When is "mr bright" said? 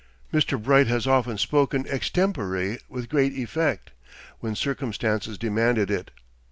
0.33-0.87